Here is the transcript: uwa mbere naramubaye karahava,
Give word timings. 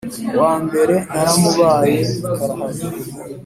uwa 0.35 0.53
mbere 0.65 0.95
naramubaye 1.13 1.99
karahava, 2.35 2.87